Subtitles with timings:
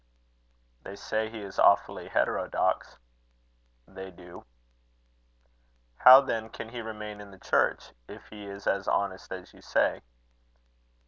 [0.81, 2.97] "They say he is awfully heterodox."
[3.87, 4.45] "They do."
[5.97, 9.61] "How then can he remain in the church, if he is as honest as you
[9.61, 10.01] say?"